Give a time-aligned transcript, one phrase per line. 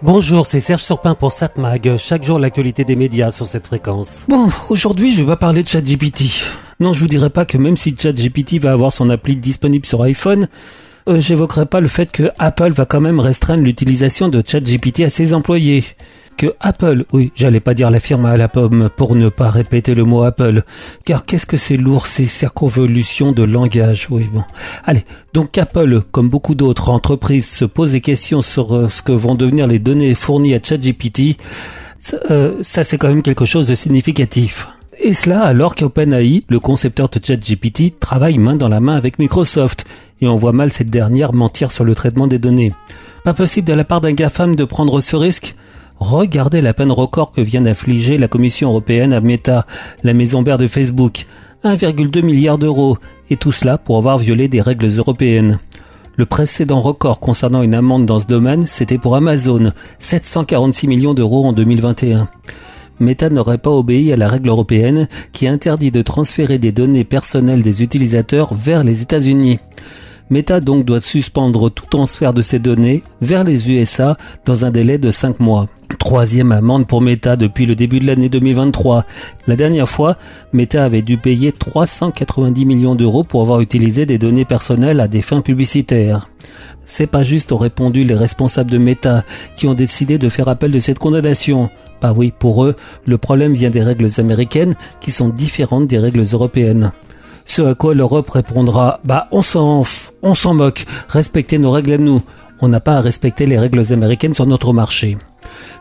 [0.00, 1.96] Bonjour, c'est Serge Surpin pour SatMag.
[1.96, 4.26] Chaque jour, l'actualité des médias sur cette fréquence.
[4.28, 6.22] Bon, aujourd'hui, je vais pas parler de ChatGPT.
[6.78, 10.00] Non, je vous dirai pas que même si ChatGPT va avoir son appli disponible sur
[10.02, 10.46] iPhone,
[11.08, 15.10] euh, j'évoquerai pas le fait que Apple va quand même restreindre l'utilisation de ChatGPT à
[15.10, 15.82] ses employés
[16.38, 19.96] que Apple, oui, j'allais pas dire la firme à la pomme pour ne pas répéter
[19.96, 20.62] le mot Apple,
[21.04, 24.44] car qu'est-ce que c'est lourd ces circonvolutions de langage, oui bon.
[24.84, 25.04] Allez,
[25.34, 29.34] donc Apple, comme beaucoup d'autres entreprises, se pose des questions sur euh, ce que vont
[29.34, 31.36] devenir les données fournies à ChatGPT.
[32.30, 34.68] Euh, ça c'est quand même quelque chose de significatif.
[35.00, 39.86] Et cela alors qu'OpenAI, le concepteur de ChatGPT, travaille main dans la main avec Microsoft,
[40.20, 42.72] et on voit mal cette dernière mentir sur le traitement des données.
[43.24, 45.56] Pas possible de la part d'un GAFAM de prendre ce risque
[46.00, 49.66] Regardez la peine record que vient d'infliger la Commission européenne à Meta,
[50.04, 51.26] la maison mère de Facebook.
[51.64, 52.98] 1,2 milliard d'euros,
[53.30, 55.58] et tout cela pour avoir violé des règles européennes.
[56.16, 61.46] Le précédent record concernant une amende dans ce domaine, c'était pour Amazon, 746 millions d'euros
[61.46, 62.28] en 2021.
[63.00, 67.62] Meta n'aurait pas obéi à la règle européenne qui interdit de transférer des données personnelles
[67.62, 69.58] des utilisateurs vers les États-Unis.
[70.30, 74.98] Meta donc doit suspendre tout transfert de ces données vers les USA dans un délai
[74.98, 75.68] de 5 mois.
[75.98, 79.04] Troisième amende pour Meta depuis le début de l'année 2023.
[79.46, 80.16] La dernière fois,
[80.52, 85.22] Meta avait dû payer 390 millions d'euros pour avoir utilisé des données personnelles à des
[85.22, 86.28] fins publicitaires.
[86.84, 89.24] C'est pas juste, ont répondu les responsables de Meta,
[89.56, 91.70] qui ont décidé de faire appel de cette condamnation.
[92.02, 96.24] Bah oui, pour eux, le problème vient des règles américaines qui sont différentes des règles
[96.32, 96.92] européennes.
[97.48, 99.82] Ce à quoi l'Europe répondra, bah on s'en,
[100.22, 102.22] on s'en moque, respectez nos règles à nous.
[102.60, 105.16] On n'a pas à respecter les règles américaines sur notre marché.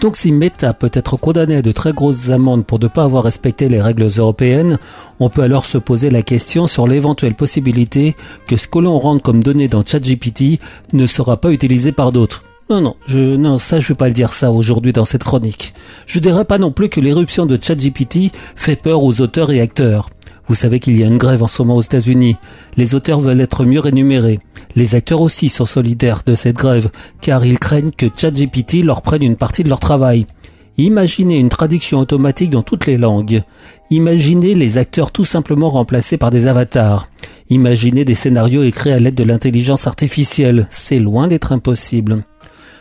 [0.00, 3.22] Donc si Meta peut être condamné à de très grosses amendes pour ne pas avoir
[3.22, 4.78] respecté les règles européennes,
[5.20, 9.22] on peut alors se poser la question sur l'éventuelle possibilité que ce que l'on rentre
[9.22, 10.60] comme données dans ChatGPT
[10.94, 12.42] ne sera pas utilisé par d'autres.
[12.70, 15.74] Non, non, je, non, ça je vais pas le dire ça aujourd'hui dans cette chronique.
[16.06, 20.08] Je dirais pas non plus que l'éruption de ChatGPT fait peur aux auteurs et acteurs.
[20.50, 22.36] Vous savez qu'il y a une grève en ce moment aux États-Unis.
[22.76, 24.40] Les auteurs veulent être mieux rémunérés.
[24.74, 29.22] Les acteurs aussi sont solidaires de cette grève, car ils craignent que ChatGPT leur prenne
[29.22, 30.26] une partie de leur travail.
[30.76, 33.44] Imaginez une traduction automatique dans toutes les langues.
[33.90, 37.08] Imaginez les acteurs tout simplement remplacés par des avatars.
[37.48, 40.66] Imaginez des scénarios écrits à l'aide de l'intelligence artificielle.
[40.68, 42.24] C'est loin d'être impossible.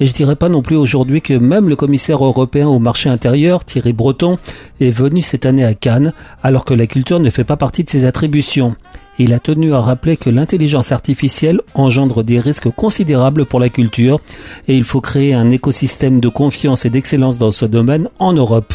[0.00, 3.66] Et je dirais pas non plus aujourd'hui que même le commissaire européen au marché intérieur,
[3.66, 4.38] Thierry Breton,
[4.80, 7.90] est venu cette année à Cannes, alors que la culture ne fait pas partie de
[7.90, 8.74] ses attributions.
[9.18, 14.20] Il a tenu à rappeler que l'intelligence artificielle engendre des risques considérables pour la culture
[14.66, 18.72] et il faut créer un écosystème de confiance et d'excellence dans ce domaine en Europe.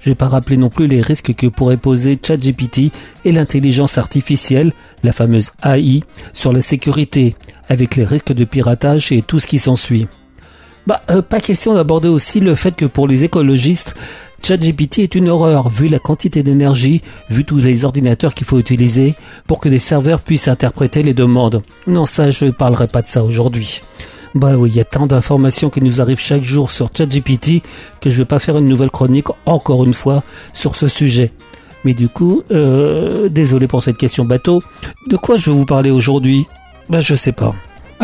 [0.00, 2.92] Je vais pas rappeler non plus les risques que pourrait poser ChatGPT
[3.24, 6.02] et l'intelligence artificielle, la fameuse AI,
[6.34, 7.36] sur la sécurité,
[7.68, 10.06] avec les risques de piratage et tout ce qui s'ensuit.
[10.86, 13.94] Bah, euh, pas question d'aborder aussi le fait que pour les écologistes,
[14.42, 17.00] ChatGPT est une horreur, vu la quantité d'énergie,
[17.30, 19.14] vu tous les ordinateurs qu'il faut utiliser
[19.46, 21.62] pour que des serveurs puissent interpréter les demandes.
[21.86, 23.82] Non, ça, je ne parlerai pas de ça aujourd'hui.
[24.34, 27.62] Bah oui, il y a tant d'informations qui nous arrivent chaque jour sur ChatGPT
[28.00, 31.30] que je vais pas faire une nouvelle chronique encore une fois sur ce sujet.
[31.84, 34.62] Mais du coup, euh, désolé pour cette question bateau.
[35.08, 36.46] De quoi je vais vous parler aujourd'hui?
[36.88, 37.54] Bah je sais pas.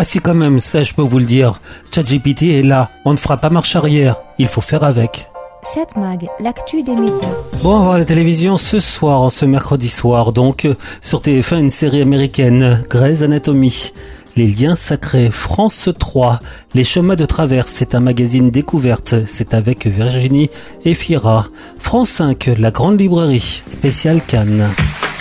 [0.01, 1.61] Ah si quand même, ça je peux vous le dire.
[1.93, 5.27] ChatGPT est là, on ne fera pas marche arrière, il faut faire avec.
[5.65, 7.19] 7 Mag, l'actu des médias.
[7.65, 10.69] Bon, on va voir la télévision ce soir, ce mercredi soir, donc
[11.01, 13.91] sur TF1 une série américaine, Grey's Anatomy.
[14.37, 16.39] Les liens sacrés, France 3,
[16.75, 20.49] Les chemins de traverse, c'est un magazine découverte, c'est avec Virginie
[20.85, 21.49] et Fira.
[21.81, 24.69] France 5, La Grande Librairie, spécial Cannes.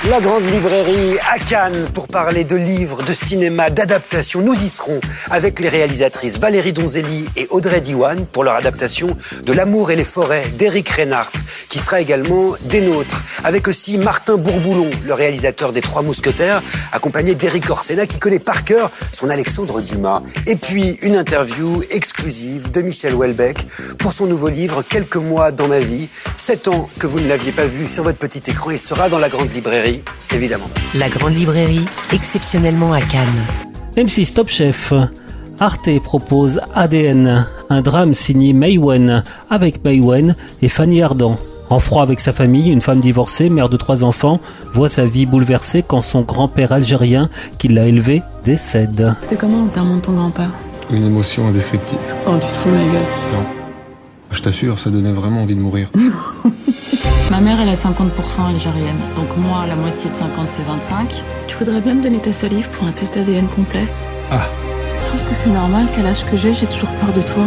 [0.06, 4.42] La grande librairie à Cannes pour parler de livres, de cinéma, d'adaptation.
[4.42, 9.54] Nous y serons avec les réalisatrices Valérie Donzelli et Audrey Diwan pour leur adaptation de
[9.54, 11.34] L'amour et les forêts d'Éric Reinhardt,
[11.68, 13.24] qui sera également des nôtres.
[13.44, 16.62] Avec aussi Martin Bourboulon, le réalisateur des Trois Mousquetaires,
[16.94, 20.22] accompagné d'Éric Orsena qui connaît par cœur son Alexandre Dumas.
[20.46, 23.66] Et puis une interview exclusive de Michel Houellebecq
[23.98, 26.08] pour son nouveau livre Quelques mois dans ma vie.
[26.38, 29.20] Sept ans que vous ne l'aviez pas vu sur votre petit écran, il sera dans
[29.20, 29.87] la grande librairie
[30.34, 30.70] évidemment.
[30.94, 33.28] La Grande Librairie, exceptionnellement à Cannes.
[33.96, 34.94] M6 Top Chef.
[35.60, 41.40] Arte propose ADN, un drame signé Maywen, avec Maywen et Fanny Ardant.
[41.70, 44.40] En froid avec sa famille, une femme divorcée, mère de trois enfants,
[44.74, 49.14] voit sa vie bouleversée quand son grand-père algérien, qui l'a élevé, décède.
[49.22, 50.52] C'était comment l'enterrement de ton grand-père?
[50.92, 52.00] Une émotion indescriptible.
[52.26, 53.06] Oh, tu te fous de ma gueule.
[53.34, 53.46] Non.
[54.32, 55.90] Je t'assure, ça donnait vraiment envie de mourir.
[57.30, 59.00] Ma mère, elle est 50% algérienne.
[59.16, 61.24] Donc moi, la moitié de 50, c'est 25.
[61.48, 63.86] Tu voudrais bien me donner ta salive pour un test ADN complet?
[64.32, 64.42] Ah,
[65.00, 67.44] Je trouve que c'est normal qu'à l'âge que j'ai, j'ai toujours peur de toi?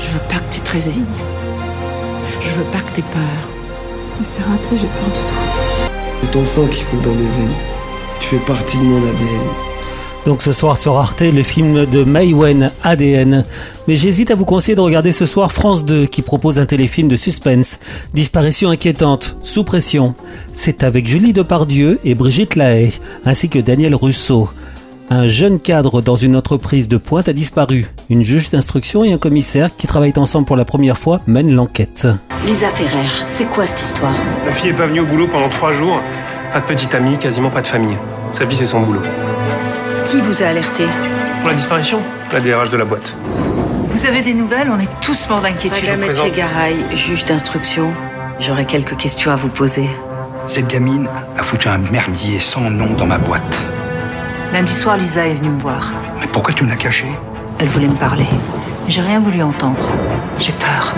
[0.00, 1.04] Je veux pas que tu te résignes.
[2.40, 3.40] Je veux pas que t'aies peur.
[4.22, 5.90] C'est raté, j'ai peur de toi.
[6.22, 7.54] C'est ton sang qui coule dans mes veines.
[8.20, 9.69] Tu fais partie de mon ADN.
[10.26, 13.44] Donc ce soir sur Arte, le film de Maywen, ADN.
[13.88, 17.08] Mais j'hésite à vous conseiller de regarder ce soir France 2 qui propose un téléfilm
[17.08, 17.80] de suspense,
[18.12, 20.14] Disparition inquiétante, sous pression.
[20.52, 22.92] C'est avec Julie Depardieu et Brigitte Lahaye,
[23.24, 24.50] ainsi que Daniel Russo.
[25.08, 27.86] Un jeune cadre dans une entreprise de pointe a disparu.
[28.10, 32.06] Une juge d'instruction et un commissaire qui travaillent ensemble pour la première fois mènent l'enquête.
[32.46, 34.14] Lisa Ferrer, c'est quoi cette histoire?
[34.46, 36.00] La fille est pas venue au boulot pendant trois jours.
[36.52, 37.96] Pas de petite amie, quasiment pas de famille.
[38.34, 39.00] Sa vie, c'est son boulot.
[40.04, 40.84] Qui vous a alerté
[41.40, 42.00] Pour la disparition
[42.32, 43.14] La DRH de la boîte.
[43.88, 44.70] Vous avez des nouvelles?
[44.70, 45.84] On est tous morts d'inquiétude.
[45.84, 46.32] Madame présente.
[46.32, 47.90] Garay, juge d'instruction.
[48.38, 49.88] J'aurais quelques questions à vous poser.
[50.46, 53.66] Cette gamine a foutu un merdier sans nom dans ma boîte.
[54.52, 55.92] Lundi soir, Lisa est venue me voir.
[56.20, 57.06] Mais pourquoi tu me l'as caché
[57.58, 58.26] Elle voulait me parler.
[58.84, 59.86] Mais j'ai rien voulu entendre.
[60.38, 60.94] J'ai peur.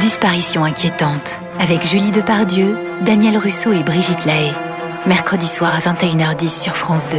[0.00, 4.52] Disparition inquiétante avec Julie Depardieu, Daniel Russo et Brigitte Lahaye.
[5.06, 7.18] Mercredi soir à 21h10 sur France 2.